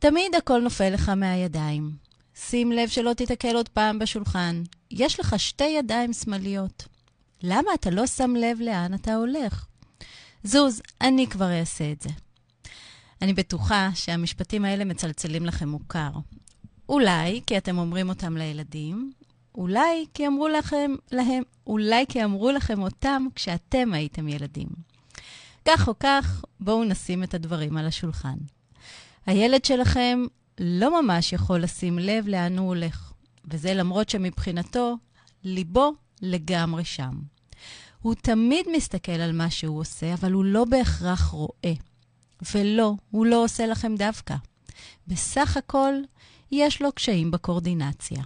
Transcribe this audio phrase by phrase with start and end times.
[0.00, 1.90] תמיד הכל נופל לך מהידיים.
[2.34, 4.62] שים לב שלא תיתקל עוד פעם בשולחן.
[4.90, 6.88] יש לך שתי ידיים שמאליות.
[7.42, 9.66] למה אתה לא שם לב לאן אתה הולך?
[10.44, 12.08] זוז, אני כבר אעשה את זה.
[13.22, 16.10] אני בטוחה שהמשפטים האלה מצלצלים לכם מוכר.
[16.88, 19.12] אולי כי אתם אומרים אותם לילדים,
[19.54, 24.68] אולי כי אמרו לכם, להם, אולי כי אמרו לכם אותם כשאתם הייתם ילדים.
[25.64, 28.36] כך או כך, בואו נשים את הדברים על השולחן.
[29.26, 30.24] הילד שלכם
[30.60, 33.12] לא ממש יכול לשים לב לאן הוא הולך,
[33.44, 34.96] וזה למרות שמבחינתו,
[35.44, 37.14] ליבו לגמרי שם.
[38.02, 41.72] הוא תמיד מסתכל על מה שהוא עושה, אבל הוא לא בהכרח רואה.
[42.54, 44.34] ולא, הוא לא עושה לכם דווקא.
[45.06, 45.94] בסך הכל,
[46.52, 48.22] יש לו קשיים בקורדינציה.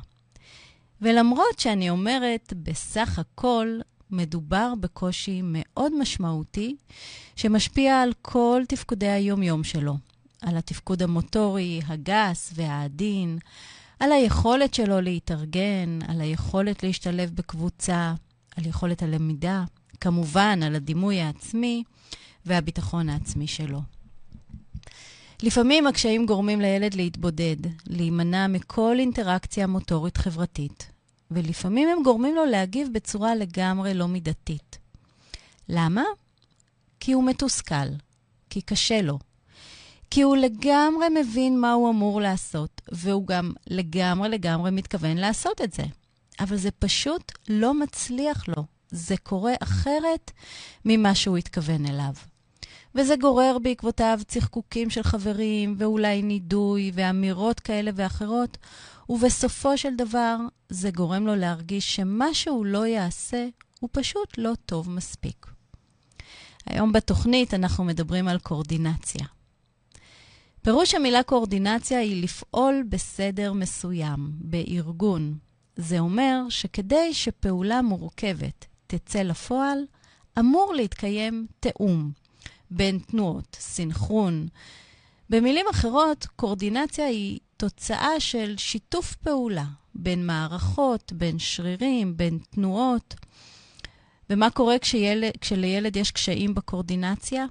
[1.01, 3.79] ולמרות שאני אומרת בסך הכל,
[4.11, 6.77] מדובר בקושי מאוד משמעותי
[7.37, 9.97] שמשפיע על כל תפקודי היומיום שלו,
[10.47, 13.39] על התפקוד המוטורי, הגס והעדין,
[14.01, 18.15] על היכולת שלו להתארגן, על היכולת להשתלב בקבוצה,
[18.57, 19.65] על יכולת הלמידה,
[20.01, 21.85] כמובן על הדימוי העצמי
[22.47, 23.81] והביטחון העצמי שלו.
[25.43, 27.57] לפעמים הקשיים גורמים לילד להתבודד,
[27.87, 30.91] להימנע מכל אינטראקציה מוטורית חברתית,
[31.31, 34.79] ולפעמים הם גורמים לו להגיב בצורה לגמרי לא מידתית.
[35.69, 36.03] למה?
[37.01, 37.89] כי הוא מתוסכל,
[38.51, 39.19] כי קשה לו,
[40.15, 45.73] כי הוא לגמרי מבין מה הוא אמור לעשות, והוא גם לגמרי לגמרי מתכוון לעשות את
[45.73, 45.83] זה.
[46.41, 48.65] אבל זה פשוט לא מצליח לו.
[48.91, 50.31] זה קורה אחרת
[50.85, 52.13] ממה שהוא התכוון אליו.
[52.95, 58.59] וזה גורר בעקבותיו צחקוקים של חברים, ואולי נידוי, ואמירות כאלה ואחרות,
[59.09, 60.37] ובסופו של דבר
[60.69, 63.47] זה גורם לו להרגיש שמה שהוא לא יעשה
[63.81, 65.47] הוא פשוט לא טוב מספיק.
[66.67, 69.27] היום בתוכנית אנחנו מדברים על קורדינציה.
[70.65, 75.39] פירוש המילה קורדינציה היא לפעול בסדר מסוים, בארגון.
[75.77, 79.79] זה אומר שכדי שפעולה מורכבת תצא לפועל,
[80.39, 82.13] אמור להתקיים תיאום
[82.71, 84.49] בין תנועות, סינכרון.
[85.31, 93.15] במילים אחרות, קורדינציה היא תוצאה של שיתוף פעולה בין מערכות, בין שרירים, בין תנועות.
[94.31, 97.47] ומה קורה כשילד, כשלילד יש קשיים בקורדינציה?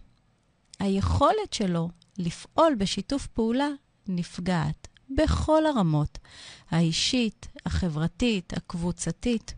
[0.79, 3.69] היכולת שלו לפעול בשיתוף פעולה
[4.07, 6.17] נפגעת בכל הרמות,
[6.71, 9.53] האישית, החברתית, הקבוצתית.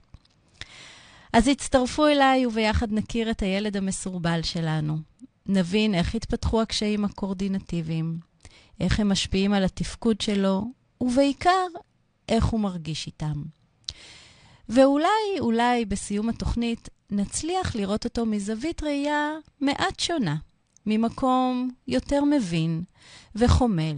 [1.34, 4.98] אז הצטרפו אליי וביחד נכיר את הילד המסורבל שלנו.
[5.46, 8.20] נבין איך התפתחו הקשיים הקורדינטיביים,
[8.80, 10.66] איך הם משפיעים על התפקוד שלו,
[11.02, 11.68] ובעיקר,
[12.30, 13.44] איך הוא מרגיש איתם.
[14.70, 20.36] ואולי, אולי בסיום התוכנית נצליח לראות אותו מזווית ראייה מעט שונה,
[20.88, 22.84] ממקום יותר מבין
[23.36, 23.96] וחומל,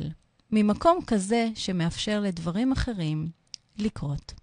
[0.52, 3.28] ממקום כזה שמאפשר לדברים אחרים
[3.78, 4.34] לקרות.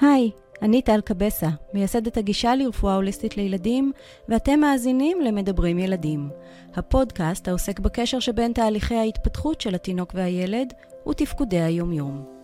[0.00, 0.30] היי,
[0.62, 3.92] אני טל קבסה, מייסדת הגישה לרפואה הוליסטית לילדים,
[4.28, 6.30] ואתם מאזינים למדברים ילדים,
[6.74, 10.72] הפודקאסט העוסק בקשר שבין תהליכי ההתפתחות של התינוק והילד
[11.08, 12.37] ותפקודי היומיום.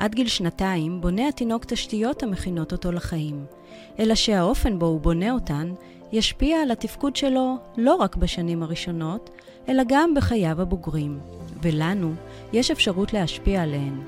[0.00, 3.44] עד גיל שנתיים בונה התינוק תשתיות המכינות אותו לחיים,
[3.98, 5.72] אלא שהאופן בו הוא בונה אותן
[6.12, 9.30] ישפיע על התפקוד שלו לא רק בשנים הראשונות,
[9.68, 11.20] אלא גם בחייו הבוגרים,
[11.62, 12.12] ולנו
[12.52, 14.00] יש אפשרות להשפיע עליהן.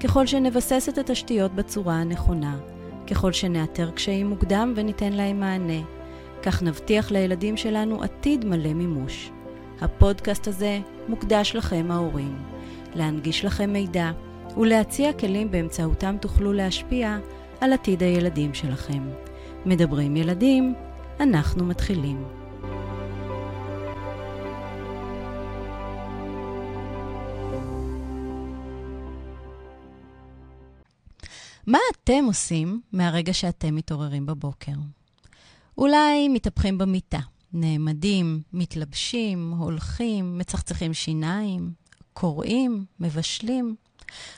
[0.00, 2.58] ככל שנבסס את התשתיות בצורה הנכונה,
[3.06, 5.82] ככל שנאתר קשיים מוקדם וניתן להם מענה,
[6.42, 9.30] כך נבטיח לילדים שלנו עתיד מלא מימוש.
[9.80, 12.36] הפודקאסט הזה מוקדש לכם ההורים,
[12.94, 14.10] להנגיש לכם מידע
[14.56, 17.18] ולהציע כלים באמצעותם תוכלו להשפיע
[17.60, 19.08] על עתיד הילדים שלכם.
[19.66, 20.74] מדברים ילדים,
[21.20, 22.24] אנחנו מתחילים.
[31.66, 34.72] מה אתם עושים מהרגע שאתם מתעוררים בבוקר?
[35.78, 37.20] אולי מתהפכים במיטה,
[37.52, 41.70] נעמדים, מתלבשים, הולכים, מצחצחים שיניים,
[42.12, 43.76] קוראים, מבשלים.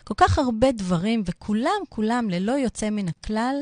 [0.04, 3.56] כל כך הרבה דברים, וכולם, כולם, ללא יוצא מן הכלל,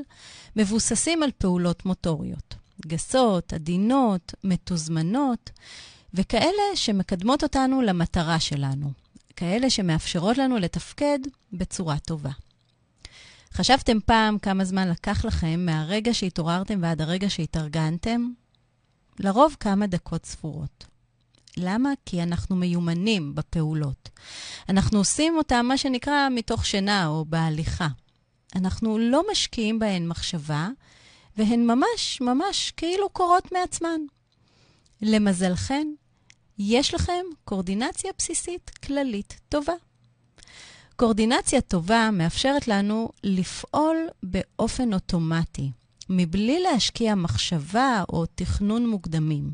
[0.57, 2.55] מבוססים על פעולות מוטוריות.
[2.87, 5.51] גסות, עדינות, מתוזמנות,
[6.15, 8.91] וכאלה שמקדמות אותנו למטרה שלנו.
[9.37, 11.19] כאלה שמאפשרות לנו לתפקד
[11.53, 12.31] בצורה טובה.
[13.53, 18.29] חשבתם פעם כמה זמן לקח לכם מהרגע שהתעוררתם ועד הרגע שהתארגנתם?
[19.19, 20.87] לרוב כמה דקות ספורות.
[21.57, 21.93] למה?
[22.07, 24.09] כי אנחנו מיומנים בפעולות.
[24.69, 27.89] אנחנו עושים אותם, מה שנקרא, מתוך שינה או בהליכה.
[28.57, 30.69] אנחנו לא משקיעים בהן מחשבה,
[31.37, 34.01] והן ממש ממש כאילו קורות מעצמן.
[35.03, 35.89] למזלכן,
[36.59, 39.73] יש לכם קורדינציה בסיסית כללית טובה.
[40.97, 45.71] קורדינציה טובה מאפשרת לנו לפעול באופן אוטומטי,
[46.09, 49.51] מבלי להשקיע מחשבה או תכנון מוקדמים,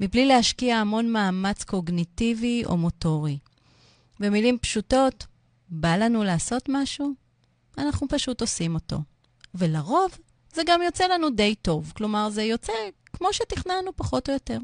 [0.00, 3.38] מבלי להשקיע המון מאמץ קוגניטיבי או מוטורי.
[4.20, 5.26] במילים פשוטות,
[5.68, 7.12] בא לנו לעשות משהו?
[7.78, 8.98] אנחנו פשוט עושים אותו.
[9.54, 10.18] ולרוב
[10.54, 12.72] זה גם יוצא לנו די טוב, כלומר זה יוצא
[13.12, 14.58] כמו שתכננו פחות או יותר.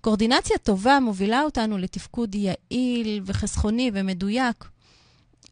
[0.00, 4.64] קורדינציה טובה מובילה אותנו לתפקוד יעיל וחסכוני ומדויק,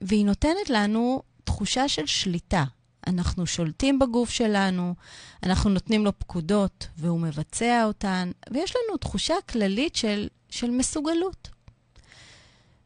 [0.00, 2.64] והיא נותנת לנו תחושה של שליטה.
[3.08, 4.94] אנחנו שולטים בגוף שלנו,
[5.42, 11.48] אנחנו נותנים לו פקודות והוא מבצע אותן, ויש לנו תחושה כללית של, של מסוגלות.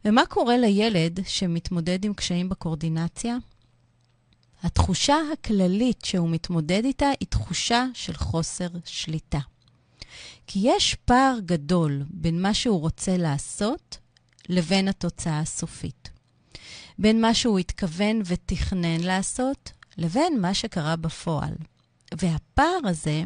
[0.04, 3.36] ומה קורה לילד שמתמודד עם קשיים בקורדינציה?
[4.62, 9.38] התחושה הכללית שהוא מתמודד איתה היא תחושה של חוסר שליטה.
[10.46, 13.98] כי יש פער גדול בין מה שהוא רוצה לעשות
[14.48, 16.10] לבין התוצאה הסופית.
[16.98, 21.54] בין מה שהוא התכוון ותכנן לעשות לבין מה שקרה בפועל.
[22.18, 23.22] והפער הזה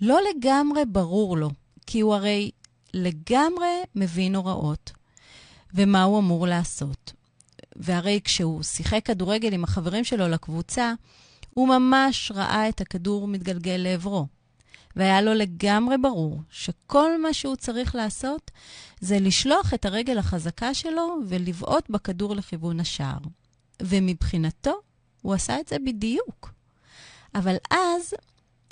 [0.00, 1.50] לא לגמרי ברור לו,
[1.86, 2.50] כי הוא הרי
[2.94, 4.92] לגמרי מבין הוראות
[5.74, 7.12] ומה הוא אמור לעשות.
[7.76, 10.92] והרי כשהוא שיחק כדורגל עם החברים שלו לקבוצה,
[11.50, 14.26] הוא ממש ראה את הכדור מתגלגל לעברו.
[14.96, 18.50] והיה לו לגמרי ברור שכל מה שהוא צריך לעשות
[19.00, 23.18] זה לשלוח את הרגל החזקה שלו ולבעוט בכדור לכיוון השער.
[23.82, 24.80] ומבחינתו,
[25.24, 26.52] הוא עשה את זה בדיוק.
[27.34, 28.14] אבל אז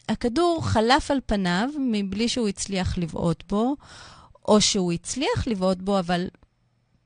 [0.09, 3.77] הכדור חלף על פניו מבלי שהוא הצליח לבעוט בו,
[4.49, 6.29] או שהוא הצליח לבעוט בו, אבל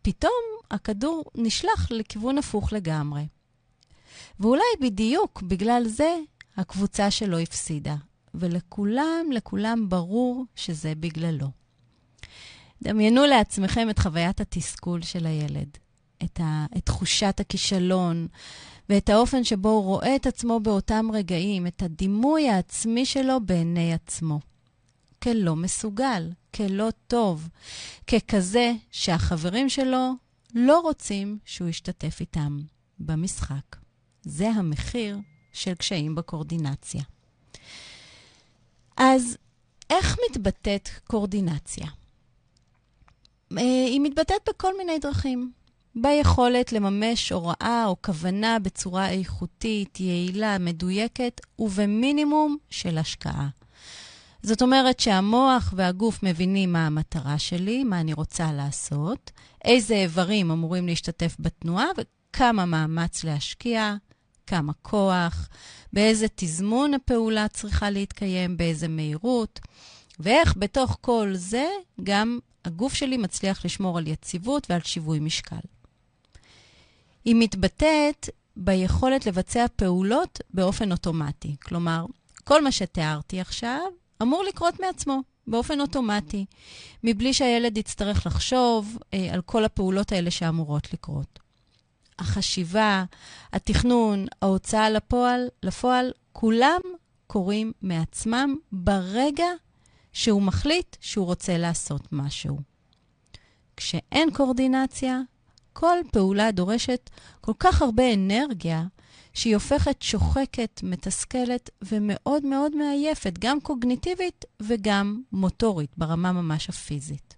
[0.03, 0.33] פתאום
[0.71, 3.27] הכדור נשלח לכיוון הפוך לגמרי.
[4.41, 6.17] ואולי בדיוק בגלל זה
[6.57, 7.97] הקבוצה שלו הפסידה,
[8.35, 11.51] ולכולם, לכולם ברור שזה בגללו.
[12.83, 15.79] דמיינו לעצמכם את חוויית התסכול של הילד,
[16.25, 18.27] את, ה, את תחושת הכישלון
[18.89, 24.41] ואת האופן שבו הוא רואה את עצמו באותם רגעים, את הדימוי העצמי שלו בעיני עצמו.
[25.23, 27.49] כלא מסוגל, כלא טוב,
[28.07, 30.13] ככזה שהחברים שלו
[30.55, 32.59] לא רוצים שהוא ישתתף איתם
[32.99, 33.77] במשחק.
[34.23, 35.19] זה המחיר
[35.53, 37.03] של קשיים בקורדינציה.
[38.97, 39.37] אז
[39.91, 41.87] איך מתבטאת קורדינציה?
[43.53, 45.53] אה, היא מתבטאת בכל מיני דרכים.
[45.97, 53.49] ביכולת לממש הוראה או כוונה בצורה איכותית, יעילה, מדויקת ובמינימום של השקעה.
[54.43, 59.31] זאת אומרת שהמוח והגוף מבינים מה המטרה שלי, מה אני רוצה לעשות,
[59.65, 63.95] איזה איברים אמורים להשתתף בתנועה וכמה מאמץ להשקיע,
[64.47, 65.49] כמה כוח,
[65.93, 69.61] באיזה תזמון הפעולה צריכה להתקיים, באיזה מהירות,
[70.19, 71.67] ואיך בתוך כל זה
[72.03, 75.57] גם הגוף שלי מצליח לשמור על יציבות ועל שיווי משקל.
[77.27, 81.57] היא מתבטאת ביכולת לבצע פעולות באופן אוטומטי.
[81.63, 82.07] כלומר,
[82.45, 83.81] כל מה שתיארתי עכשיו
[84.23, 86.45] אמור לקרות מעצמו, באופן אוטומטי,
[87.05, 91.39] מבלי שהילד יצטרך לחשוב אה, על כל הפעולות האלה שאמורות לקרות.
[92.19, 93.05] החשיבה,
[93.53, 96.81] התכנון, ההוצאה לפועל, לפועל, כולם
[97.27, 99.49] קורים מעצמם ברגע
[100.13, 102.59] שהוא מחליט שהוא רוצה לעשות משהו.
[103.77, 105.21] כשאין קורדינציה,
[105.79, 108.85] כל פעולה דורשת כל כך הרבה אנרגיה,
[109.35, 117.35] שהיא הופכת שוחקת, מתסכלת ומאוד מאוד מעייפת, גם קוגניטיבית וגם מוטורית, ברמה ממש הפיזית.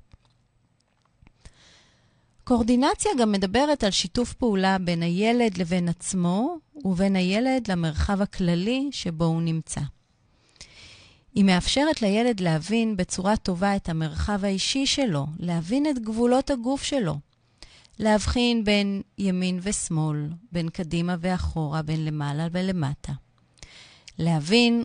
[2.44, 9.24] קורדינציה גם מדברת על שיתוף פעולה בין הילד לבין עצמו ובין הילד למרחב הכללי שבו
[9.24, 9.80] הוא נמצא.
[11.34, 17.27] היא מאפשרת לילד להבין בצורה טובה את המרחב האישי שלו, להבין את גבולות הגוף שלו,
[17.98, 23.12] להבחין בין ימין ושמאל, בין קדימה ואחורה, בין למעלה ולמטה.
[24.18, 24.84] להבין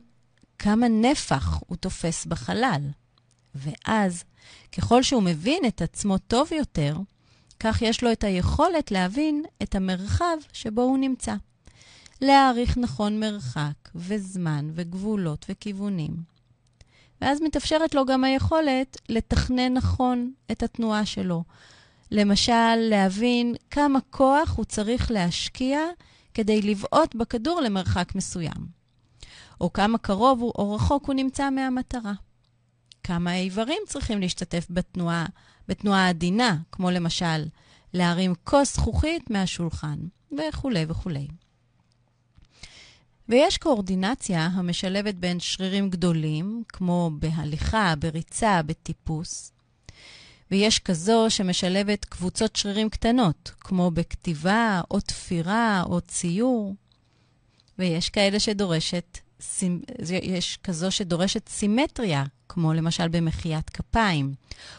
[0.59, 2.81] כמה נפח הוא תופס בחלל.
[3.55, 4.23] ואז,
[4.71, 6.97] ככל שהוא מבין את עצמו טוב יותר,
[7.59, 11.35] כך יש לו את היכולת להבין את המרחב שבו הוא נמצא.
[12.21, 16.15] להעריך נכון מרחק וזמן וגבולות וכיוונים.
[17.21, 21.43] ואז מתאפשרת לו גם היכולת לתכנן נכון את התנועה שלו,
[22.13, 25.79] למשל, להבין כמה כוח הוא צריך להשקיע
[26.33, 28.67] כדי לבעוט בכדור למרחק מסוים,
[29.61, 32.13] או כמה קרוב או רחוק הוא נמצא מהמטרה.
[33.03, 35.25] כמה איברים צריכים להשתתף בתנועה,
[35.67, 37.45] בתנועה עדינה, כמו למשל
[37.93, 39.97] להרים כוס זכוכית מהשולחן,
[40.31, 41.27] וכולי וכולי.
[43.29, 49.52] ויש קואורדינציה המשלבת בין שרירים גדולים, כמו בהליכה, בריצה, בטיפוס,
[50.51, 56.75] ויש כזו שמשלבת קבוצות שרירים קטנות, כמו בכתיבה, או תפירה, או ציור.
[57.79, 59.17] ויש כאלה שדורשת,
[60.09, 64.33] יש כזו שדורשת סימטריה, כמו למשל במחיית כפיים,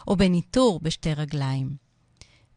[0.07, 1.69] או בניטור בשתי רגליים.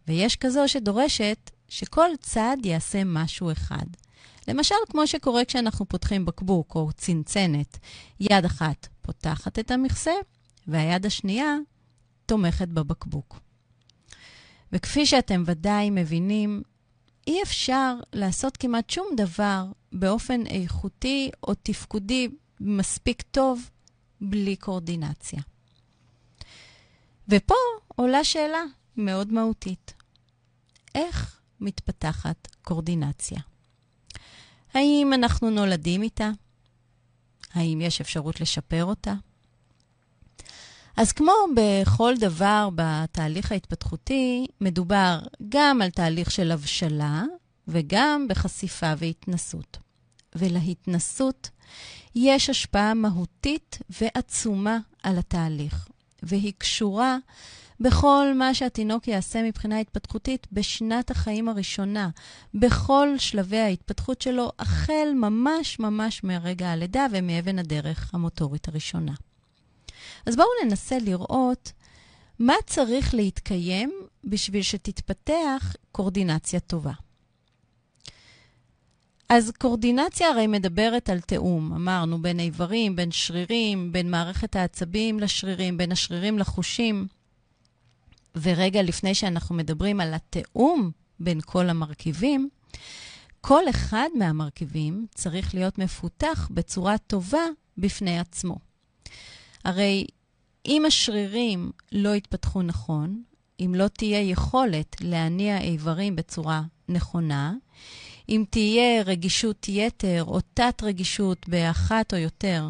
[0.09, 3.87] ויש כזו שדורשת שכל צד יעשה משהו אחד.
[4.49, 7.79] למשל, כמו שקורה כשאנחנו פותחים בקבוק או צנצנת,
[8.21, 10.13] יד אחת פותחת את המכסה,
[10.67, 11.57] והיד השנייה
[12.29, 13.41] תומכת בבקבוק.
[14.73, 16.63] וכפי שאתם ודאי מבינים,
[17.27, 22.29] אי אפשר לעשות כמעט שום דבר באופן איכותי או תפקודי
[22.61, 23.71] מספיק טוב
[24.21, 25.41] בלי קורדינציה.
[27.29, 27.55] ופה
[27.87, 28.63] עולה שאלה
[28.97, 29.95] מאוד מהותית.
[30.95, 33.41] איך מתפתחת קורדינציה?
[34.75, 36.31] האם אנחנו נולדים איתה?
[37.55, 39.15] האם יש אפשרות לשפר אותה?
[40.99, 47.23] אז כמו בכל דבר בתהליך ההתפתחותי, מדובר גם על תהליך של הבשלה
[47.69, 49.77] וגם בחשיפה והתנסות.
[50.35, 51.51] ולהתנסות
[52.15, 55.89] יש השפעה מהותית ועצומה על התהליך,
[56.23, 57.17] והיא קשורה
[57.81, 62.09] בכל מה שהתינוק יעשה מבחינה התפתחותית בשנת החיים הראשונה,
[62.55, 69.13] בכל שלבי ההתפתחות שלו, החל ממש ממש מרגע הלידה ומאבן הדרך המוטורית הראשונה.
[70.29, 71.73] אז בואו ננסה לראות
[72.39, 73.93] מה צריך להתקיים
[74.25, 76.93] בשביל שתתפתח קורדינציה טובה.
[79.29, 85.77] אז קורדינציה הרי מדברת על תיאום, אמרנו, בין איברים, בין שרירים, בין מערכת העצבים לשרירים,
[85.77, 87.07] בין השרירים לחושים.
[88.37, 92.49] ורגע לפני שאנחנו מדברים על התיאום בין כל המרכיבים,
[93.41, 97.45] כל אחד מהמרכיבים צריך להיות מפותח בצורה טובה
[97.79, 98.57] בפני עצמו.
[99.65, 100.07] הרי
[100.69, 103.23] אם השרירים לא יתפתחו נכון,
[103.61, 107.55] אם לא תהיה יכולת להניע איברים בצורה נכונה,
[108.29, 112.69] אם תהיה רגישות יתר או תת-רגישות באחת או יותר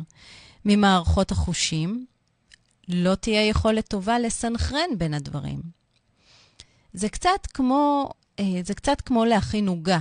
[0.64, 2.07] ממערכות החושים,
[2.88, 5.61] לא תהיה יכולת טובה לסנכרן בין הדברים.
[6.93, 9.99] זה קצת כמו, אה, זה קצת כמו להכין עוגה.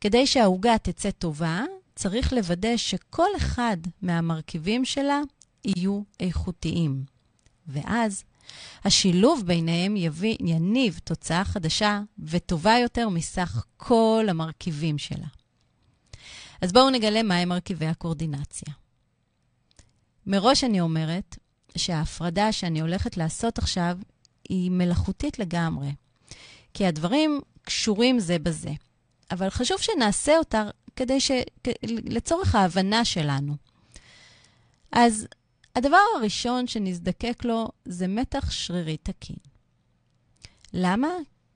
[0.00, 1.62] כדי שהעוגה תצא טובה,
[1.94, 5.20] צריך לוודא שכל אחד מהמרכיבים שלה
[5.64, 7.04] יהיו איכותיים.
[7.66, 8.24] ואז
[8.84, 15.26] השילוב ביניהם יביא, יניב תוצאה חדשה וטובה יותר מסך כל המרכיבים שלה.
[16.60, 18.74] אז בואו נגלה מהם מרכיבי הקורדינציה.
[20.26, 21.36] מראש אני אומרת
[21.76, 23.98] שההפרדה שאני הולכת לעשות עכשיו
[24.48, 25.90] היא מלאכותית לגמרי,
[26.74, 28.72] כי הדברים קשורים זה בזה.
[29.30, 30.64] אבל חשוב שנעשה אותה
[30.96, 31.30] כדי ש...
[31.86, 33.56] לצורך ההבנה שלנו.
[34.92, 35.26] אז
[35.78, 39.36] הדבר הראשון שנזדקק לו זה מתח שרירי תקין.
[40.72, 41.08] למה?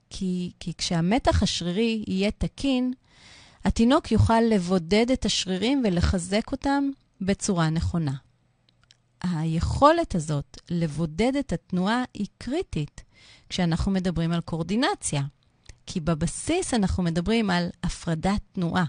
[0.09, 2.93] כי, כי כשהמתח השרירי יהיה תקין,
[3.65, 6.89] התינוק יוכל לבודד את השרירים ולחזק אותם
[7.21, 8.13] בצורה נכונה.
[9.23, 13.03] היכולת הזאת לבודד את התנועה היא קריטית
[13.49, 15.21] כשאנחנו מדברים על קורדינציה,
[15.85, 18.85] כי בבסיס אנחנו מדברים על הפרדת תנועה,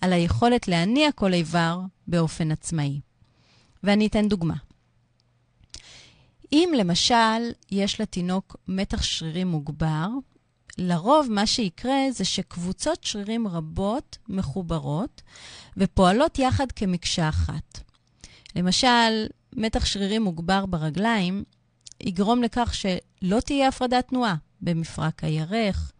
[0.00, 3.00] על היכולת להניע כל איבר באופן עצמאי.
[3.84, 4.54] ואני אתן דוגמה.
[6.52, 10.08] אם למשל יש לתינוק מתח שרירים מוגבר,
[10.78, 15.22] לרוב מה שיקרה זה שקבוצות שרירים רבות מחוברות
[15.76, 17.80] ופועלות יחד כמקשה אחת.
[18.56, 21.44] למשל, מתח שרירים מוגבר ברגליים
[22.00, 25.92] יגרום לכך שלא תהיה הפרדת תנועה במפרק הירך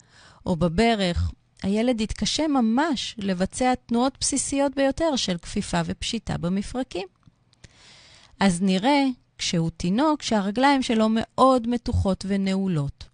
[0.47, 1.33] או בברך.
[1.63, 7.07] הילד יתקשה ממש לבצע תנועות בסיסיות ביותר של כפיפה ופשיטה במפרקים.
[8.43, 9.05] אז נראה,
[9.39, 13.05] כשהוא תינוק, שהרגליים שלו מאוד מתוחות ונעולות.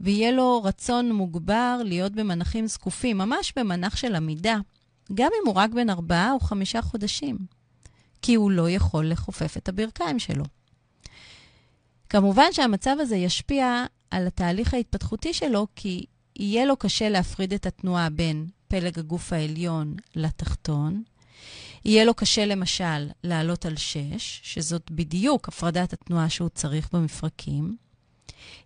[0.00, 4.58] ויהיה לו רצון מוגבר להיות במנחים זקופים, ממש במנח של עמידה,
[5.14, 7.38] גם אם הוא רק בן ארבעה או חמישה חודשים.
[8.22, 10.44] כי הוא לא יכול לכופף את הברכיים שלו.
[12.08, 16.04] כמובן שהמצב הזה ישפיע על התהליך ההתפתחותי שלו, כי
[16.36, 21.02] יהיה לו קשה להפריד את התנועה בין פלג הגוף העליון לתחתון.
[21.84, 27.76] יהיה לו קשה למשל לעלות על שש, שזאת בדיוק הפרדת התנועה שהוא צריך במפרקים.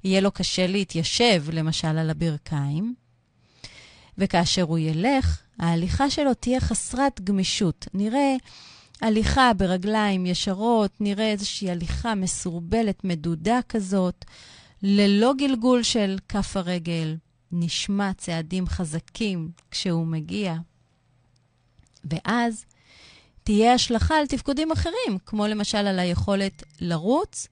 [0.05, 2.95] יהיה לו קשה להתיישב למשל על הברכיים.
[4.19, 7.87] וכאשר הוא ילך, ההליכה שלו תהיה חסרת גמישות.
[7.95, 8.37] נראה
[9.01, 14.25] הליכה ברגליים ישרות, נראה איזושהי הליכה מסורבלת, מדודה כזאת,
[14.83, 17.17] ללא גלגול של כף הרגל,
[17.53, 20.55] נשמע צעדים חזקים כשהוא מגיע.
[22.05, 22.65] ואז
[23.47, 27.49] תהיה השלכה על תפקודים אחרים, כמו למשל על היכולת לרוץ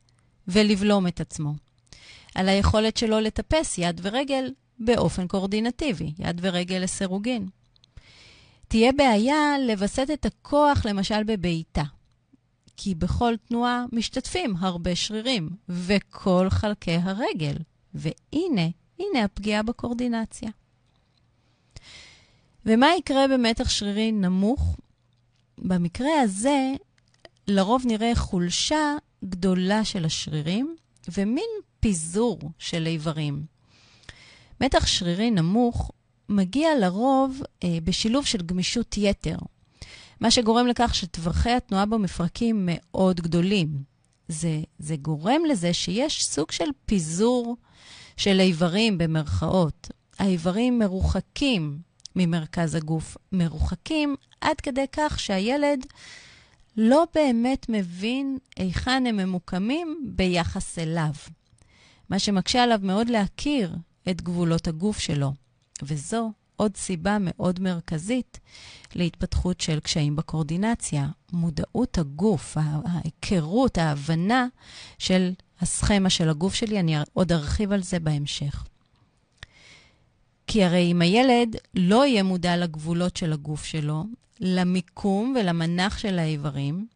[0.48, 1.54] ולבלום את עצמו.
[2.34, 7.48] על היכולת שלו לטפס יד ורגל באופן קורדינטיבי, יד ורגל לסירוגין.
[8.68, 11.84] תהיה בעיה לווסת את הכוח, למשל בבעיטה.
[12.76, 17.56] כי בכל תנועה משתתפים הרבה שרירים, וכל חלקי הרגל.
[17.94, 20.50] והנה, הנה הפגיעה בקורדינציה.
[22.66, 24.76] ומה יקרה במתח שרירי נמוך?
[25.58, 26.72] במקרה הזה,
[27.48, 30.76] לרוב נראה חולשה גדולה של השרירים
[31.08, 31.48] ומין
[31.80, 33.44] פיזור של איברים.
[34.60, 35.90] מתח שרירי נמוך
[36.28, 39.36] מגיע לרוב אה, בשילוב של גמישות יתר,
[40.20, 43.82] מה שגורם לכך שטווחי התנועה במפרקים מאוד גדולים.
[44.28, 47.56] זה, זה גורם לזה שיש סוג של פיזור
[48.16, 49.88] של איברים במרכאות.
[50.18, 51.78] האיברים מרוחקים
[52.16, 55.86] ממרכז הגוף, מרוחקים עד כדי כך שהילד
[56.76, 61.12] לא באמת מבין היכן הם ממוקמים ביחס אליו,
[62.08, 63.76] מה שמקשה עליו מאוד להכיר
[64.10, 65.32] את גבולות הגוף שלו,
[65.82, 68.40] וזו עוד סיבה מאוד מרכזית
[68.94, 74.46] להתפתחות של קשיים בקורדינציה, מודעות הגוף, ההיכרות, ההבנה
[74.98, 78.64] של הסכמה של הגוף שלי, אני עוד ארחיב על זה בהמשך.
[80.46, 84.04] כי הרי אם הילד לא יהיה מודע לגבולות של הגוף שלו,
[84.40, 86.86] למיקום ולמנח של האיברים,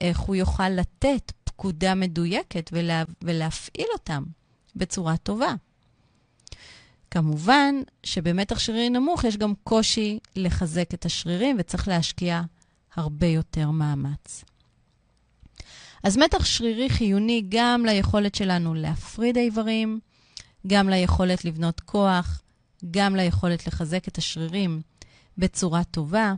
[0.00, 4.24] איך הוא יוכל לתת פקודה מדויקת ולה, ולהפעיל אותם
[4.76, 5.54] בצורה טובה.
[7.10, 12.42] כמובן שבמתח שרירי נמוך יש גם קושי לחזק את השרירים וצריך להשקיע
[12.94, 14.44] הרבה יותר מאמץ.
[16.02, 20.00] אז מתח שרירי חיוני גם ליכולת שלנו להפריד איברים,
[20.66, 22.42] גם ליכולת לבנות כוח,
[22.90, 24.80] גם ליכולת לחזק את השרירים
[25.38, 26.34] בצורה טובה.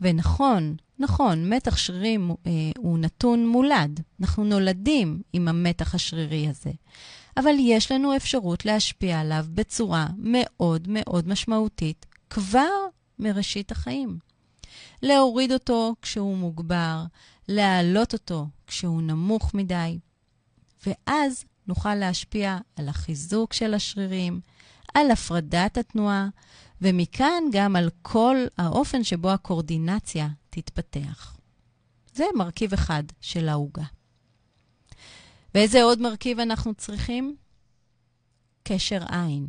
[0.00, 4.00] ונכון, נכון, מתח שרירים אה, הוא נתון מולד.
[4.20, 6.70] אנחנו נולדים עם המתח השרירי הזה.
[7.36, 12.70] אבל יש לנו אפשרות להשפיע עליו בצורה מאוד מאוד משמעותית כבר
[13.18, 14.18] מראשית החיים.
[15.02, 17.04] להוריד אותו כשהוא מוגבר,
[17.48, 19.98] להעלות אותו כשהוא נמוך מדי,
[20.86, 24.40] ואז נוכל להשפיע על החיזוק של השרירים,
[24.94, 26.28] על הפרדת התנועה,
[26.80, 31.36] ומכאן גם על כל האופן שבו הקורדינציה תתפתח.
[32.14, 33.84] זה מרכיב אחד של העוגה.
[35.54, 37.36] ואיזה עוד מרכיב אנחנו צריכים?
[38.62, 39.46] קשר עין.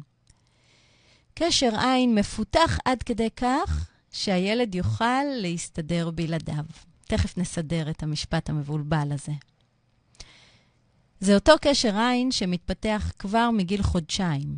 [1.33, 6.65] קשר עין מפותח עד כדי כך שהילד יוכל להסתדר בלעדיו.
[7.05, 9.31] תכף נסדר את המשפט המבולבל הזה.
[11.19, 14.57] זה אותו קשר עין שמתפתח כבר מגיל חודשיים.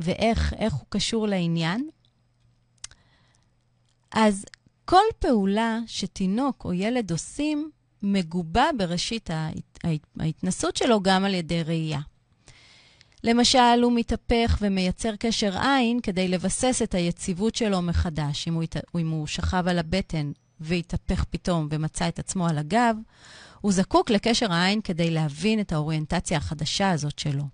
[0.00, 1.88] ואיך הוא קשור לעניין?
[4.10, 4.44] אז
[4.84, 7.70] כל פעולה שתינוק או ילד עושים
[8.02, 9.78] מגובה בראשית ההת...
[10.20, 12.00] ההתנסות שלו גם על ידי ראייה.
[13.24, 18.48] למשל, הוא מתהפך ומייצר קשר עין כדי לבסס את היציבות שלו מחדש.
[18.48, 18.76] אם הוא, ית...
[18.98, 22.96] אם הוא שכב על הבטן והתהפך פתאום ומצא את עצמו על הגב,
[23.60, 27.44] הוא זקוק לקשר העין כדי להבין את האוריינטציה החדשה הזאת שלו.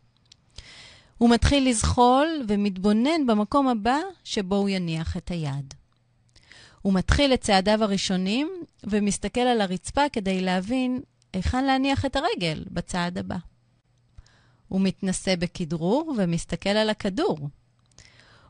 [1.21, 5.75] הוא מתחיל לזחול ומתבונן במקום הבא שבו הוא יניח את היד.
[6.83, 8.51] הוא מתחיל את צעדיו הראשונים
[8.85, 11.01] ומסתכל על הרצפה כדי להבין
[11.33, 13.37] היכן להניח את הרגל בצעד הבא.
[14.69, 17.49] הוא מתנסה בכדרור ומסתכל על הכדור.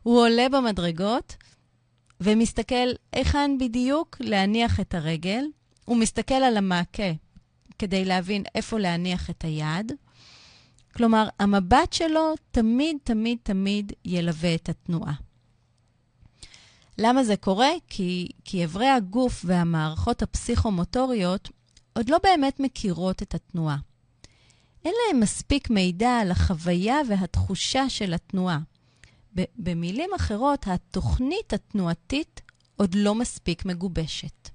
[0.02, 1.37] הוא עולה במדרגות
[2.20, 5.44] ומסתכל היכן בדיוק להניח את הרגל.
[5.85, 7.12] הוא מסתכל על המעקה
[7.78, 9.92] כדי להבין איפה להניח את היד.
[10.96, 15.12] כלומר, המבט שלו תמיד, תמיד, תמיד ילווה את התנועה.
[16.98, 17.70] למה זה קורה?
[17.88, 21.48] כי, כי אברי הגוף והמערכות הפסיכומוטוריות
[21.92, 23.76] עוד לא באמת מכירות את התנועה.
[24.85, 28.59] אין להם מספיק מידע על החוויה והתחושה של התנועה.
[29.57, 32.40] במילים אחרות, התוכנית התנועתית
[32.76, 34.48] עוד לא מספיק מגובשת.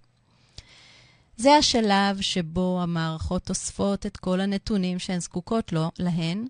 [1.38, 6.46] זה השלב שבו המערכות אוספות את כל הנתונים שהן זקוקות לו, להן,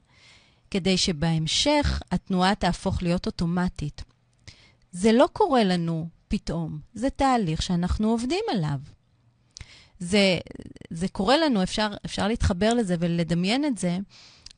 [0.72, 4.04] כדי שבהמשך התנועה תהפוך להיות אוטומטית.
[4.92, 8.80] זה לא קורה לנו פתאום, זה תהליך שאנחנו עובדים עליו.
[10.00, 10.38] זה,
[10.90, 13.98] זה קורה לנו, אפשר, אפשר להתחבר לזה ולדמיין את זה,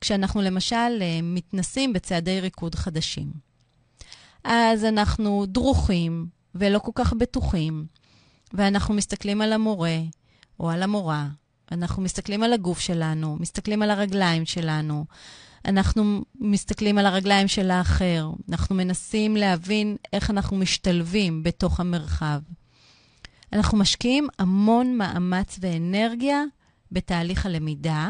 [0.02, 3.32] כשאנחנו למשל אה, מתנסים בצעדי ריקוד חדשים.
[4.44, 7.86] אז אנחנו דרוכים ולא כל כך בטוחים,
[8.54, 9.98] ואנחנו מסתכלים על המורה
[10.60, 11.28] או על המורה,
[11.72, 15.06] אנחנו מסתכלים על הגוף שלנו, מסתכלים על הרגליים שלנו,
[15.66, 22.40] אנחנו מסתכלים על הרגליים של האחר, אנחנו מנסים להבין איך אנחנו משתלבים בתוך המרחב.
[23.54, 26.44] אנחנו משקיעים המון מאמץ ואנרגיה
[26.92, 28.10] בתהליך הלמידה,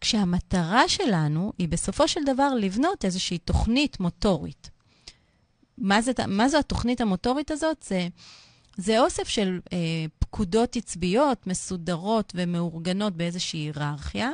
[0.00, 4.70] כשהמטרה שלנו היא בסופו של דבר לבנות איזושהי תוכנית מוטורית.
[5.78, 7.84] מה, זה, מה זו התוכנית המוטורית הזאת?
[7.88, 8.08] זה,
[8.76, 9.78] זה אוסף של אה,
[10.18, 14.30] פקודות עצביות מסודרות ומאורגנות באיזושהי היררכיה,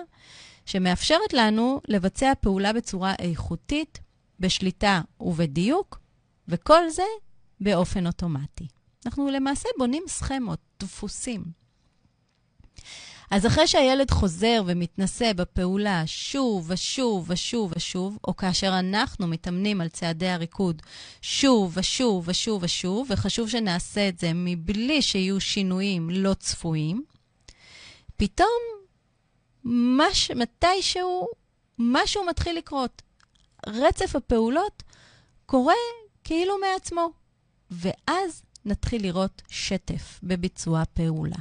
[0.66, 3.98] שמאפשרת לנו לבצע פעולה בצורה איכותית,
[4.40, 6.00] בשליטה ובדיוק,
[6.48, 7.02] וכל זה
[7.60, 8.66] באופן אוטומטי.
[9.06, 11.44] אנחנו למעשה בונים סכמות, דפוסים.
[13.30, 19.88] אז אחרי שהילד חוזר ומתנסה בפעולה שוב ושוב ושוב ושוב, או כאשר אנחנו מתאמנים על
[19.88, 20.82] צעדי הריקוד
[21.22, 27.04] שוב ושוב ושוב ושוב, וחשוב שנעשה את זה מבלי שיהיו שינויים לא צפויים,
[28.16, 28.48] פתאום
[29.64, 31.28] מש, מתישהו
[31.78, 33.02] משהו מתחיל לקרות.
[33.66, 34.82] רצף הפעולות
[35.46, 35.74] קורה
[36.24, 37.10] כאילו מעצמו,
[37.70, 41.36] ואז נתחיל לראות שטף בביצוע הפעולה.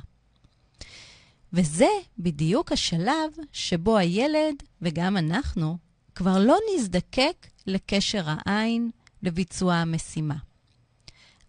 [1.55, 1.89] וזה
[2.19, 5.77] בדיוק השלב שבו הילד, וגם אנחנו,
[6.15, 8.91] כבר לא נזדקק לקשר העין
[9.23, 10.35] לביצוע המשימה.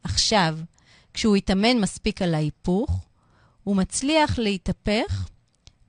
[0.02, 0.58] עכשיו,
[1.14, 3.06] כשהוא יתאמן מספיק על ההיפוך,
[3.64, 5.28] הוא מצליח להתהפך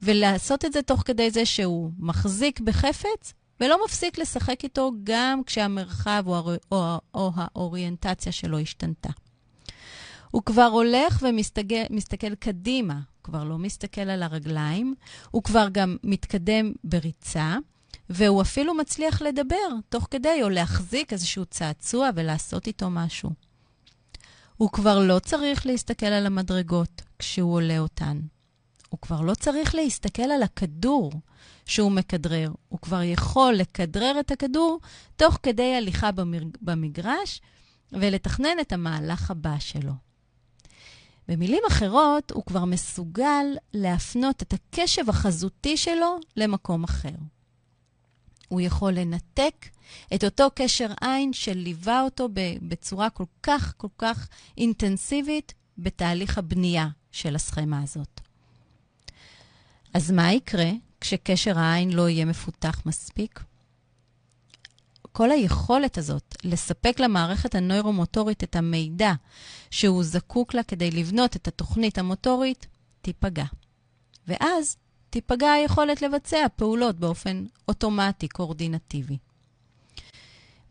[0.02, 6.24] ולעשות את זה תוך כדי זה שהוא מחזיק בחפץ ולא מפסיק לשחק איתו גם כשהמרחב
[6.28, 9.10] או, או, או האוריינטציה שלו השתנתה.
[10.32, 14.96] הוא כבר הולך ומסתכל קדימה, כבר לא מסתכל על הרגליים,
[15.32, 17.56] הוא כבר גם מתקדם בריצה,
[18.10, 23.30] והוא אפילו מצליח לדבר תוך כדי, או להחזיק איזשהו צעצוע ולעשות איתו משהו.
[24.58, 28.20] הוא כבר לא צריך להסתכל על המדרגות כשהוא עולה אותן.
[28.90, 31.12] הוא כבר לא צריך להסתכל על הכדור
[31.66, 32.52] שהוא מכדרר.
[32.70, 34.80] הוא כבר יכול לכדרר את הכדור
[35.16, 36.10] תוך כדי הליכה
[36.62, 37.42] במגרש
[37.92, 40.07] ולתכנן את המהלך הבא שלו.
[41.28, 47.16] במילים אחרות, הוא כבר מסוגל להפנות את הקשב החזותי שלו למקום אחר.
[48.48, 49.66] הוא יכול לנתק
[50.14, 52.30] את אותו קשר עין שליווה אותו
[52.62, 58.22] בצורה כל כך כל כך אינטנסיבית בתהליך הבנייה של הסכמה הזאת.
[59.94, 60.70] אז מה יקרה
[61.02, 63.40] כשקשר העין לא יהיה מפותח מספיק?
[65.18, 69.14] כל היכולת הזאת לספק למערכת הנוירומוטורית את המידע
[69.72, 72.68] שהוא זקוק לה כדי לבנות את התוכנית המוטורית,
[73.02, 73.44] תיפגע.
[74.28, 74.78] ואז
[75.10, 79.18] תיפגע היכולת לבצע פעולות באופן אוטומטי, קואורדינטיבי.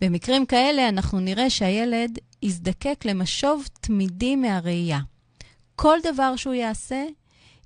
[0.00, 5.00] במקרים כאלה אנחנו נראה שהילד יזדקק למשוב תמידי מהראייה.
[5.76, 7.04] כל דבר שהוא יעשה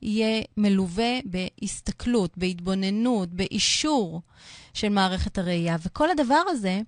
[0.02, 4.22] יהיה מלווה בהסתכלות, בהתבוננות, באישור
[4.74, 6.80] של מערכת הראייה, וכל הדבר הזה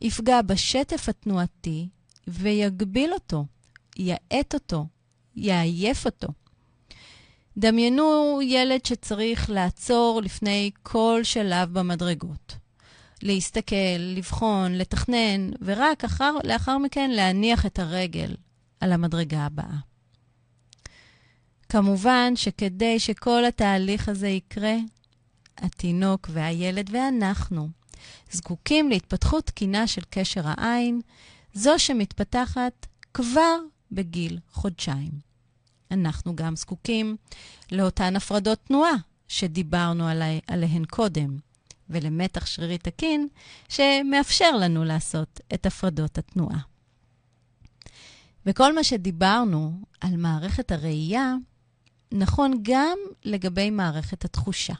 [0.00, 1.88] יפגע בשטף התנועתי
[2.28, 3.44] ויגביל אותו,
[3.96, 4.86] יאט אותו,
[5.36, 6.28] יעייף אותו.
[7.56, 12.56] דמיינו ילד שצריך לעצור לפני כל שלב במדרגות.
[13.22, 18.36] להסתכל, לבחון, לתכנן, ורק אחר, לאחר מכן להניח את הרגל
[18.80, 19.91] על המדרגה הבאה.
[21.72, 24.74] כמובן שכדי שכל התהליך הזה יקרה,
[25.58, 27.68] התינוק והילד ואנחנו
[28.30, 31.00] זקוקים להתפתחות תקינה של קשר העין,
[31.54, 33.56] זו שמתפתחת כבר
[33.92, 35.10] בגיל חודשיים.
[35.90, 37.16] אנחנו גם זקוקים
[37.72, 38.94] לאותן הפרדות תנועה
[39.28, 41.36] שדיברנו עלי, עליהן קודם,
[41.90, 43.28] ולמתח שרירי תקין
[43.68, 46.58] שמאפשר לנו לעשות את הפרדות התנועה.
[48.46, 51.34] וכל מה שדיברנו על מערכת הראייה
[52.12, 54.74] נכון גם לגבי מערכת התחושה.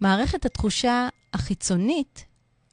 [0.00, 2.24] מערכת התחושה החיצונית,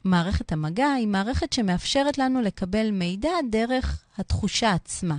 [0.04, 5.18] מערכת המגע, היא מערכת שמאפשרת לנו לקבל מידע דרך התחושה עצמה.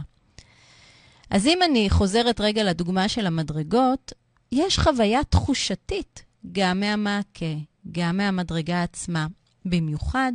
[1.29, 4.13] אז אם אני חוזרת רגע לדוגמה של המדרגות,
[4.51, 7.55] יש חוויה תחושתית גם מהמעקה,
[7.91, 9.27] גם מהמדרגה עצמה.
[9.65, 10.31] במיוחד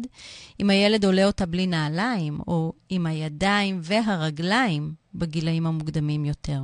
[0.60, 6.60] אם הילד עולה אותה בלי נעליים, או עם הידיים והרגליים בגילאים המוקדמים יותר.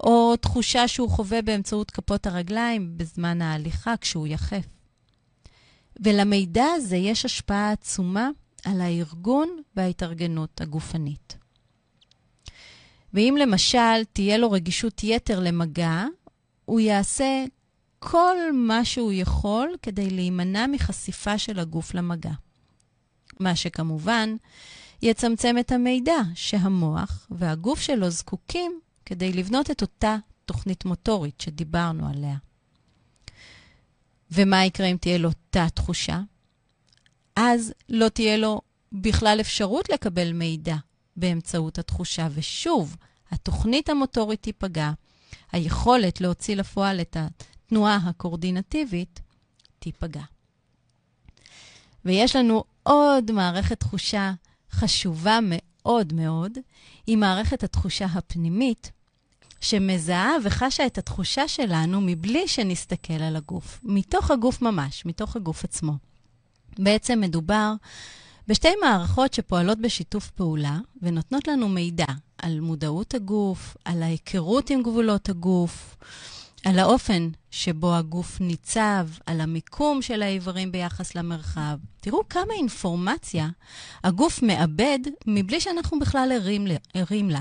[0.00, 4.64] או תחושה שהוא חווה באמצעות כפות הרגליים בזמן ההליכה כשהוא יחף.
[6.00, 8.30] ולמידע הזה יש השפעה עצומה
[8.64, 11.36] על הארגון וההתארגנות הגופנית.
[13.14, 16.04] ואם למשל תהיה לו רגישות יתר למגע,
[16.64, 17.44] הוא יעשה
[17.98, 22.32] כל מה שהוא יכול כדי להימנע מחשיפה של הגוף למגע.
[23.40, 24.34] מה שכמובן
[25.02, 32.36] יצמצם את המידע שהמוח והגוף שלו זקוקים כדי לבנות את אותה תוכנית מוטורית שדיברנו עליה.
[34.30, 36.20] ומה יקרה אם תהיה לו תת-תחושה?
[37.36, 38.60] אז לא תהיה לו
[38.92, 40.76] בכלל אפשרות לקבל מידע
[41.16, 42.96] באמצעות התחושה, ושוב,
[43.30, 44.90] התוכנית המוטורית תיפגע,
[45.52, 49.20] היכולת להוציא לפועל את התנועה הקורדינטיבית
[49.78, 50.22] תיפגע.
[52.04, 54.32] ויש לנו עוד מערכת תחושה
[54.70, 56.58] חשובה מאוד מאוד,
[57.06, 58.92] היא מערכת התחושה הפנימית,
[59.60, 65.92] שמזהה וחשה את התחושה שלנו מבלי שנסתכל על הגוף, מתוך הגוף ממש, מתוך הגוף עצמו.
[66.78, 67.72] בעצם מדובר
[68.48, 72.06] בשתי מערכות שפועלות בשיתוף פעולה ונותנות לנו מידע
[72.38, 75.96] על מודעות הגוף, על ההיכרות עם גבולות הגוף,
[76.64, 81.78] על האופן שבו הגוף ניצב, על המיקום של האיברים ביחס למרחב.
[82.00, 83.48] תראו כמה אינפורמציה
[84.04, 87.40] הגוף מאבד מבלי שאנחנו בכלל ערים, ערים לה.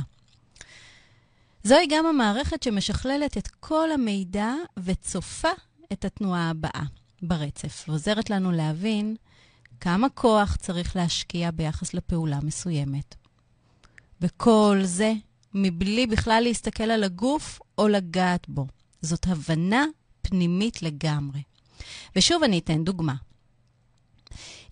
[1.67, 5.51] זוהי גם המערכת שמשכללת את כל המידע וצופה
[5.93, 6.83] את התנועה הבאה
[7.21, 9.15] ברצף, ועוזרת לנו להבין
[9.79, 13.15] כמה כוח צריך להשקיע ביחס לפעולה מסוימת.
[14.21, 15.13] וכל זה
[15.53, 18.67] מבלי בכלל להסתכל על הגוף או לגעת בו.
[19.01, 19.85] זאת הבנה
[20.21, 21.41] פנימית לגמרי.
[22.15, 23.15] ושוב אני אתן דוגמה.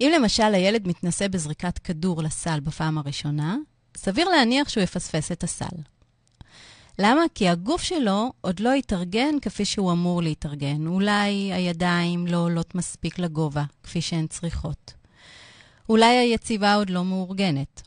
[0.02, 3.58] אם למשל הילד מתנסה בזריקת כדור לסל בפעם הראשונה,
[3.98, 5.95] סביר להניח שהוא יפספס את הסל.
[7.00, 7.22] למה?
[7.36, 10.88] כי הגוף שלו עוד לא התארגן כפי שהוא אמור להתארגן.
[10.88, 14.94] אולי הידיים לא עולות מספיק לגובה, כפי שהן צריכות.
[15.90, 17.82] אולי היציבה עוד לא מאורגנת.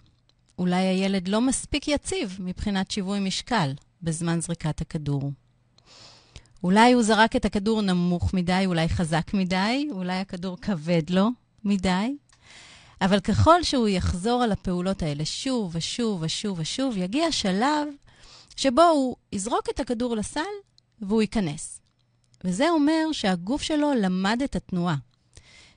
[0.58, 5.32] אולי הילד לא מספיק יציב מבחינת שיווי משקל בזמן זריקת הכדור.
[6.64, 11.28] אולי הוא זרק את הכדור נמוך מדי, אולי חזק מדי, אולי הכדור כבד לו
[11.64, 12.16] מדי.
[13.00, 17.88] אבל ככל שהוא יחזור על הפעולות האלה שוב ושוב ושוב ושוב, יגיע שלב
[18.58, 20.40] שבו הוא יזרוק את הכדור לסל
[21.00, 21.80] והוא ייכנס.
[22.44, 24.96] וזה אומר שהגוף שלו למד את התנועה.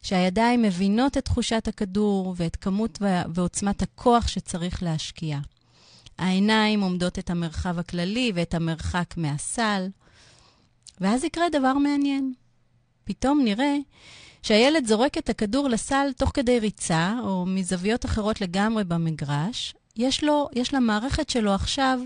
[0.02, 3.00] שהידיים מבינות את תחושת הכדור ואת כמות
[3.34, 5.40] ועוצמת הכוח שצריך להשקיע.
[6.18, 9.88] העיניים עומדות את המרחב הכללי ואת המרחק מהסל,
[11.02, 12.34] ואז יקרה דבר מעניין.
[13.04, 13.76] פתאום נראה
[14.42, 19.74] שהילד זורק את הכדור לסל תוך כדי ריצה, או מזוויות אחרות לגמרי במגרש.
[19.96, 22.00] יש, לו, יש למערכת שלו עכשיו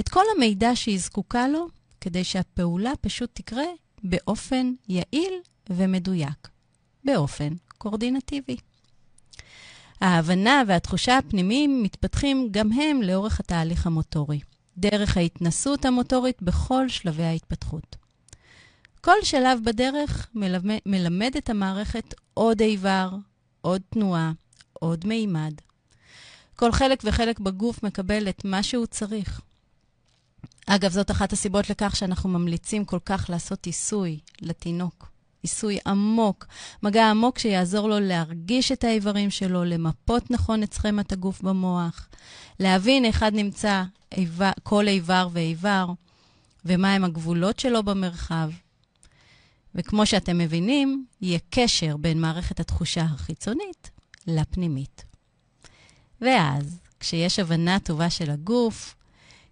[0.00, 1.66] את כל המידע שהיא זקוקה לו,
[2.00, 3.64] כדי שהפעולה פשוט תקרה
[4.02, 5.34] באופן יעיל
[5.70, 6.48] ומדויק.
[7.06, 8.56] באופן קורדינטיבי.
[10.00, 14.40] ההבנה והתחושה הפנימיים מתפתחים גם הם לאורך התהליך המוטורי,
[14.76, 17.96] דרך ההתנסות המוטורית בכל שלבי ההתפתחות.
[19.00, 23.10] כל שלב בדרך מלמד, מלמד את המערכת עוד איבר,
[23.60, 24.32] עוד תנועה,
[24.72, 25.54] עוד מימד.
[26.56, 29.40] כל חלק וחלק בגוף מקבל את מה שהוא צריך.
[30.66, 35.10] אגב, זאת אחת הסיבות לכך שאנחנו ממליצים כל כך לעשות עיסוי לתינוק.
[35.42, 36.46] עיסוי עמוק,
[36.82, 42.08] מגע עמוק שיעזור לו להרגיש את האיברים שלו, למפות נכון את סכמת הגוף במוח,
[42.60, 45.86] להבין היכן נמצא איבר, כל איבר ואיבר,
[46.64, 48.50] ומהם הגבולות שלו במרחב.
[49.74, 53.90] וכמו שאתם מבינים, יהיה קשר בין מערכת התחושה החיצונית
[54.26, 55.04] לפנימית.
[56.20, 58.95] ואז, כשיש הבנה טובה של הגוף,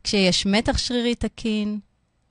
[0.04, 1.80] כשיש מתח שרירי תקין,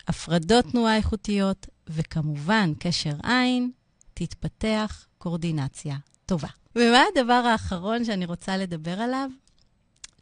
[0.07, 3.71] הפרדות תנועה איכותיות, וכמובן, קשר עין,
[4.13, 6.47] תתפתח קורדינציה טובה.
[6.75, 9.29] ומה הדבר האחרון שאני רוצה לדבר עליו?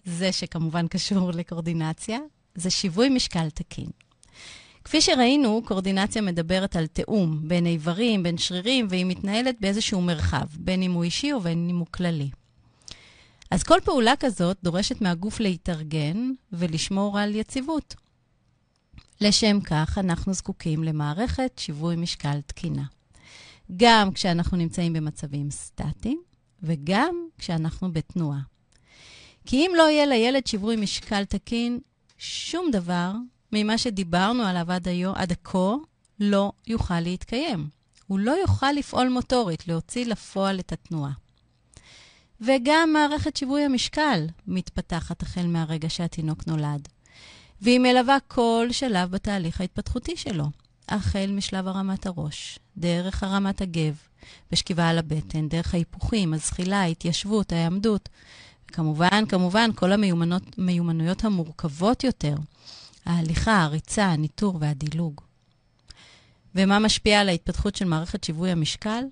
[0.05, 2.19] זה שכמובן קשור לקורדינציה,
[2.55, 3.89] זה שיווי משקל תקין.
[4.83, 10.83] כפי שראינו, קורדינציה מדברת על תיאום בין איברים, בין שרירים, והיא מתנהלת באיזשהו מרחב, בין
[10.83, 12.29] אם הוא אישי ובין אם הוא כללי.
[13.51, 17.95] אז כל פעולה כזאת דורשת מהגוף להתארגן ולשמור על יציבות.
[19.21, 22.83] לשם כך, אנחנו זקוקים למערכת שיווי משקל תקינה.
[23.77, 26.21] גם כשאנחנו נמצאים במצבים סטטיים
[26.63, 28.39] וגם כשאנחנו בתנועה.
[29.45, 31.79] כי אם לא יהיה לילד שיווי משקל תקין,
[32.17, 33.11] שום דבר
[33.51, 35.73] ממה שדיברנו עליו עד, היום, עד כה
[36.19, 37.69] לא יוכל להתקיים.
[38.07, 41.11] הוא לא יוכל לפעול מוטורית, להוציא לפועל את התנועה.
[42.41, 46.88] וגם מערכת שיווי המשקל מתפתחת החל מהרגע שהתינוק נולד.
[47.62, 50.45] והיא מלווה כל שלב בתהליך ההתפתחותי שלו,
[50.89, 53.95] החל משלב הרמת הראש, דרך הרמת הגב,
[54.51, 58.10] בשכיבה על הבטן, דרך ההיפוכים, הזחילה, ההתיישבות, ההעמדות,
[58.69, 59.91] וכמובן, כמובן, כל
[60.58, 62.36] המיומנויות המורכבות יותר,
[63.06, 65.21] ההליכה, הריצה, הניטור והדילוג.
[66.56, 69.04] ומה משפיע על ההתפתחות של מערכת שיווי המשקל?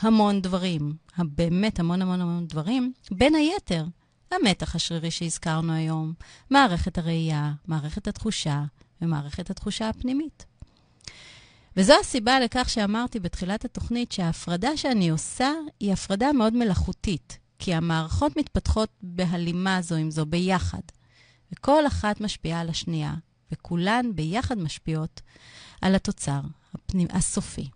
[0.00, 0.92] המון דברים,
[1.24, 3.84] באמת המון המון המון דברים, בין היתר,
[4.30, 6.12] המתח השרירי שהזכרנו היום,
[6.50, 8.62] מערכת הראייה, מערכת התחושה
[9.02, 10.46] ומערכת התחושה הפנימית.
[11.76, 18.36] וזו הסיבה לכך שאמרתי בתחילת התוכנית שההפרדה שאני עושה היא הפרדה מאוד מלאכותית, כי המערכות
[18.36, 20.80] מתפתחות בהלימה זו עם זו ביחד.
[21.52, 23.14] וכל אחת משפיעה על השנייה,
[23.52, 25.20] וכולן ביחד משפיעות
[25.80, 26.40] על התוצר
[26.74, 27.08] הפנימ...
[27.10, 27.68] הסופי.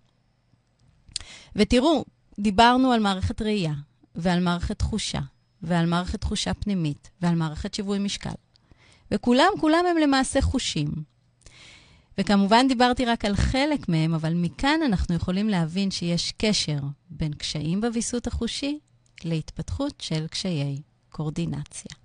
[1.57, 2.05] ותראו,
[2.41, 3.75] דיברנו על מערכת ראייה,
[4.15, 5.21] ועל מערכת תחושה,
[5.63, 8.35] ועל מערכת תחושה פנימית, ועל מערכת שיווי משקל.
[9.11, 10.89] וכולם, כולם הם למעשה חושים.
[12.19, 16.79] וכמובן דיברתי רק על חלק מהם, אבל מכאן אנחנו יכולים להבין שיש קשר
[17.11, 18.79] בין קשיים בוויסות החושי
[19.25, 22.02] להתפתחות של קשיי קורדינציה.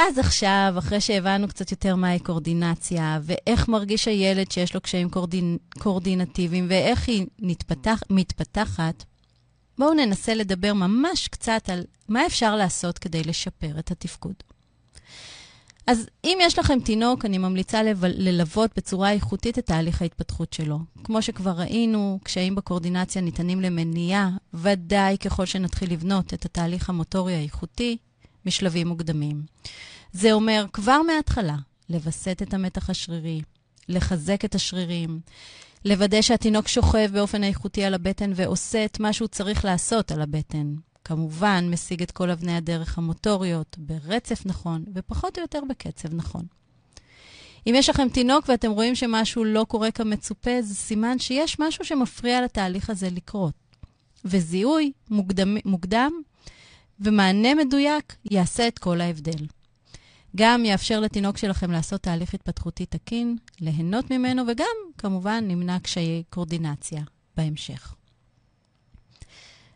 [0.00, 5.56] אז עכשיו, אחרי שהבנו קצת יותר מהי קורדינציה, ואיך מרגיש הילד שיש לו קשיים קורדינ...
[5.78, 8.00] קורדינטיביים, ואיך היא נתפתח...
[8.10, 9.04] מתפתחת,
[9.78, 14.34] בואו ננסה לדבר ממש קצת על מה אפשר לעשות כדי לשפר את התפקוד.
[15.86, 18.04] אז אם יש לכם תינוק, אני ממליצה לב...
[18.04, 20.78] ללוות בצורה איכותית את תהליך ההתפתחות שלו.
[21.04, 27.96] כמו שכבר ראינו, קשיים בקורדינציה ניתנים למניעה, ודאי ככל שנתחיל לבנות את התהליך המוטורי האיכותי
[28.48, 29.42] משלבים מוקדמים.
[30.12, 31.56] זה אומר כבר מההתחלה
[31.90, 33.40] לווסת את המתח השרירי,
[33.88, 35.20] לחזק את השרירים,
[35.84, 40.74] לוודא שהתינוק שוכב באופן איכותי על הבטן ועושה את מה שהוא צריך לעשות על הבטן.
[41.04, 46.42] כמובן, משיג את כל אבני הדרך המוטוריות ברצף נכון, ופחות או יותר בקצב נכון.
[47.66, 52.42] אם יש לכם תינוק ואתם רואים שמשהו לא קורה כמצופה, זה סימן שיש משהו שמפריע
[52.42, 53.54] לתהליך הזה לקרות.
[54.24, 56.12] וזיהוי מוקדם, מוקדם
[57.00, 59.46] ומענה מדויק יעשה את כל ההבדל.
[60.36, 64.66] גם יאפשר לתינוק שלכם לעשות תהליך התפתחותי תקין, ליהנות ממנו, וגם,
[64.98, 67.02] כמובן, נמנע קשיי קורדינציה
[67.36, 67.94] בהמשך.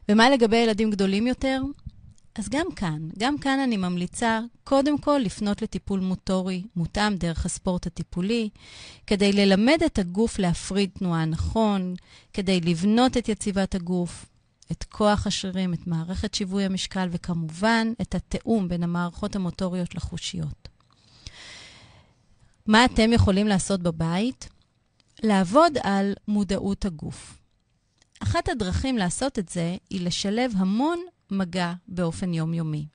[0.09, 1.63] ומה לגבי ילדים גדולים יותר?
[2.35, 7.87] אז גם כאן, גם כאן אני ממליצה קודם כל לפנות לטיפול מוטורי מותאם דרך הספורט
[7.87, 8.49] הטיפולי,
[9.07, 11.95] כדי ללמד את הגוף להפריד תנועה נכון,
[12.33, 14.27] כדי לבנות את יציבת הגוף,
[14.73, 20.69] את כוח השרירים, את מערכת שיווי המשקל, וכמובן את התיאום בין המערכות המוטוריות לחושיות.
[22.67, 24.49] מה אתם יכולים לעשות בבית?
[25.23, 27.39] לעבוד על מודעות הגוף.
[28.23, 30.99] אחת הדרכים לעשות את זה היא לשלב המון
[31.31, 32.87] מגע באופן יומיומי.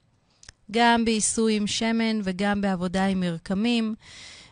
[0.72, 3.96] גם בעיסוי עם שמן וגם בעבודה עם מרקמים,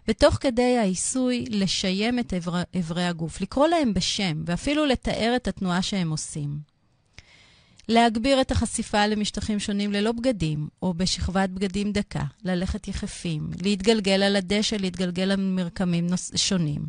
[0.08, 2.34] ותוך כדי העיסוי לשיים את
[2.74, 6.75] איברי הגוף, לקרוא להם בשם, ואפילו לתאר את התנועה שהם עושים.
[7.89, 14.36] להגביר את החשיפה למשטחים שונים ללא בגדים, או בשכבת בגדים דקה, ללכת יחפים, להתגלגל על
[14.36, 16.32] הדשא, להתגלגל על מרקמים נוס...
[16.36, 16.86] שונים.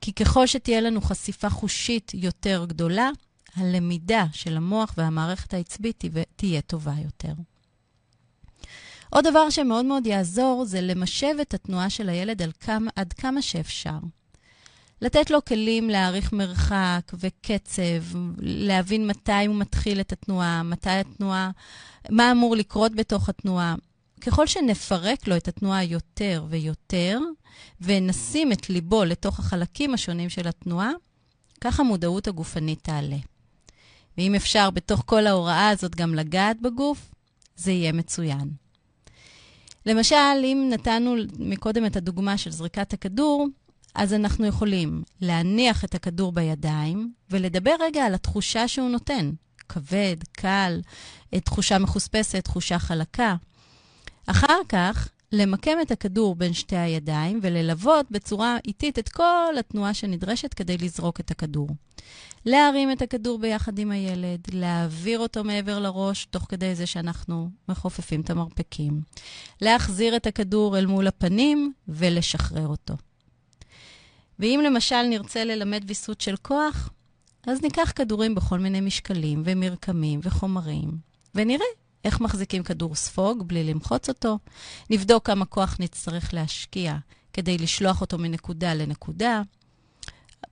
[0.00, 3.10] כי ככל שתהיה לנו חשיפה חושית יותר גדולה,
[3.54, 6.04] הלמידה של המוח והמערכת העצבית
[6.36, 7.32] תהיה טובה יותר.
[9.10, 13.98] עוד דבר שמאוד מאוד יעזור זה למשב את התנועה של הילד כמה, עד כמה שאפשר.
[15.02, 21.50] לתת לו כלים להעריך מרחק וקצב, להבין מתי הוא מתחיל את התנועה, מתי התנועה,
[22.10, 23.74] מה אמור לקרות בתוך התנועה.
[24.20, 27.18] ככל שנפרק לו את התנועה יותר ויותר,
[27.80, 30.90] ונשים את ליבו לתוך החלקים השונים של התנועה,
[31.60, 33.16] כך המודעות הגופנית תעלה.
[34.18, 37.14] ואם אפשר בתוך כל ההוראה הזאת גם לגעת בגוף,
[37.56, 38.50] זה יהיה מצוין.
[39.86, 43.46] למשל, אם נתנו מקודם את הדוגמה של זריקת הכדור,
[43.96, 49.30] אז אנחנו יכולים להניח את הכדור בידיים ולדבר רגע על התחושה שהוא נותן.
[49.68, 50.80] כבד, קל,
[51.44, 53.36] תחושה מחוספסת, תחושה חלקה.
[54.26, 60.54] אחר כך, למקם את הכדור בין שתי הידיים וללוות בצורה איטית את כל התנועה שנדרשת
[60.54, 61.68] כדי לזרוק את הכדור.
[62.46, 68.20] להרים את הכדור ביחד עם הילד, להעביר אותו מעבר לראש, תוך כדי זה שאנחנו מכופפים
[68.20, 69.00] את המרפקים.
[69.60, 72.94] להחזיר את הכדור אל מול הפנים ולשחרר אותו.
[74.38, 76.90] ואם למשל נרצה ללמד ויסות של כוח,
[77.46, 80.90] אז ניקח כדורים בכל מיני משקלים ומרקמים וחומרים,
[81.34, 81.66] ונראה
[82.04, 84.38] איך מחזיקים כדור ספוג בלי למחוץ אותו,
[84.90, 86.96] נבדוק כמה כוח נצטרך להשקיע
[87.32, 89.42] כדי לשלוח אותו מנקודה לנקודה.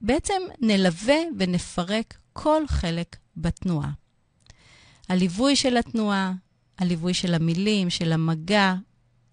[0.00, 3.90] בעצם נלווה ונפרק כל חלק בתנועה.
[5.08, 6.32] הליווי של התנועה,
[6.78, 8.74] הליווי של המילים, של המגע,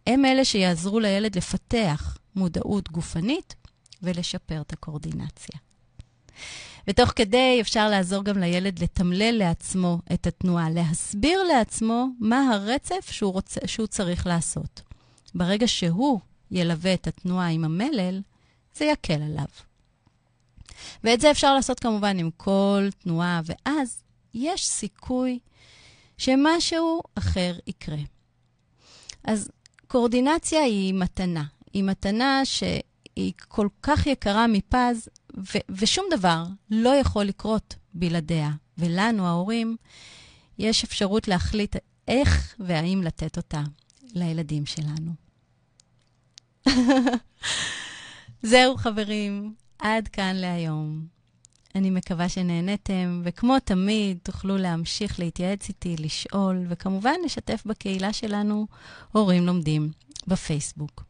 [0.07, 3.55] הם אלה שיעזרו לילד לפתח מודעות גופנית
[4.03, 5.59] ולשפר את הקורדינציה.
[6.87, 13.33] ותוך כדי אפשר לעזור גם לילד לתמלל לעצמו את התנועה, להסביר לעצמו מה הרצף שהוא,
[13.33, 14.81] רוצה, שהוא צריך לעשות.
[15.35, 16.19] ברגע שהוא
[16.51, 18.21] ילווה את התנועה עם המלל,
[18.75, 19.45] זה יקל עליו.
[21.03, 25.39] ואת זה אפשר לעשות כמובן עם כל תנועה, ואז יש סיכוי
[26.17, 27.97] שמשהו אחר יקרה.
[29.23, 29.49] אז
[29.87, 31.43] קורדינציה היא מתנה.
[31.73, 32.63] היא מתנה ש...
[33.15, 38.51] היא כל כך יקרה מפז, ו- ושום דבר לא יכול לקרות בלעדיה.
[38.77, 39.77] ולנו, ההורים,
[40.57, 41.75] יש אפשרות להחליט
[42.07, 43.61] איך והאם לתת אותה.
[44.13, 45.11] לילדים שלנו.
[48.43, 51.05] זהו, חברים, עד כאן להיום.
[51.75, 58.67] אני מקווה שנהניתם, וכמו תמיד, תוכלו להמשיך להתייעץ איתי, לשאול, וכמובן לשתף בקהילה שלנו
[59.11, 59.91] הורים לומדים
[60.27, 61.03] בפייסבוק.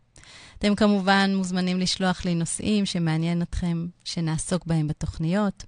[0.61, 5.65] אתם כמובן מוזמנים לשלוח לי נושאים שמעניין אתכם שנעסוק בהם בתוכניות.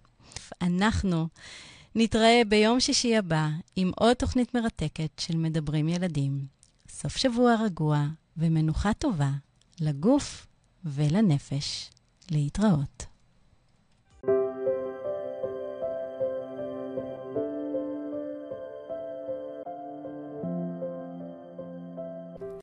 [0.62, 1.28] אנחנו
[1.96, 6.46] נתראה ביום שישי הבא עם עוד תוכנית מרתקת של מדברים ילדים.
[6.90, 8.06] סוף שבוע רגוע
[8.38, 9.32] ומנוחה טובה
[9.80, 10.48] לגוף
[10.86, 11.90] ולנפש.
[12.32, 13.13] להתראות.